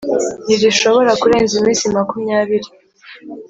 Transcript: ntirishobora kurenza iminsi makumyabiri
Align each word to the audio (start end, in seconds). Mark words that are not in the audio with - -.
ntirishobora 0.45 1.11
kurenza 1.21 1.53
iminsi 1.61 1.83
makumyabiri 1.95 2.69